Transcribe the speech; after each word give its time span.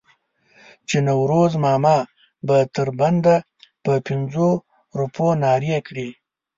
چې 0.87 0.97
نوروز 1.07 1.53
ماما 1.63 1.97
به 2.47 2.57
تر 2.75 2.87
بنده 2.99 3.35
په 3.83 3.93
پنځو 4.07 4.49
روپو 4.99 5.27
نارې 5.43 5.77
کړې. 5.87 6.09